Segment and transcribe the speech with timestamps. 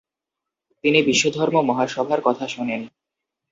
[0.83, 2.81] তিনি বিশ্বধর্ম মহাসভার কথা শোনেন।